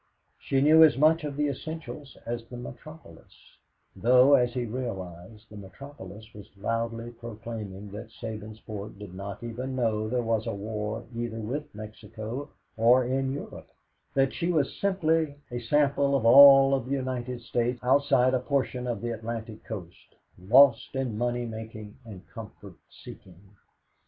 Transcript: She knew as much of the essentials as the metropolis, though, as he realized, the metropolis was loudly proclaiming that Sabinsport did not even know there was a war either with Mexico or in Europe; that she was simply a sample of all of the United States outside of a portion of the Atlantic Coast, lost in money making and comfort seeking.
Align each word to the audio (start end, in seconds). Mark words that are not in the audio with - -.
She 0.39 0.61
knew 0.61 0.83
as 0.83 0.97
much 0.97 1.23
of 1.23 1.35
the 1.37 1.47
essentials 1.47 2.17
as 2.25 2.43
the 2.45 2.57
metropolis, 2.57 3.57
though, 3.95 4.33
as 4.33 4.51
he 4.51 4.65
realized, 4.65 5.45
the 5.47 5.55
metropolis 5.57 6.25
was 6.33 6.49
loudly 6.57 7.11
proclaiming 7.11 7.91
that 7.91 8.09
Sabinsport 8.09 8.97
did 8.97 9.13
not 9.13 9.43
even 9.43 9.75
know 9.75 10.09
there 10.09 10.23
was 10.23 10.47
a 10.47 10.55
war 10.55 11.05
either 11.15 11.37
with 11.37 11.75
Mexico 11.75 12.49
or 12.77 13.05
in 13.05 13.31
Europe; 13.31 13.69
that 14.15 14.33
she 14.33 14.51
was 14.51 14.75
simply 14.75 15.35
a 15.51 15.59
sample 15.59 16.15
of 16.15 16.25
all 16.25 16.73
of 16.73 16.85
the 16.85 16.93
United 16.93 17.39
States 17.41 17.79
outside 17.83 18.33
of 18.33 18.41
a 18.41 18.43
portion 18.43 18.87
of 18.87 19.01
the 19.01 19.11
Atlantic 19.11 19.63
Coast, 19.65 20.15
lost 20.39 20.95
in 20.95 21.15
money 21.15 21.45
making 21.45 21.95
and 22.05 22.27
comfort 22.27 22.73
seeking. 22.89 23.39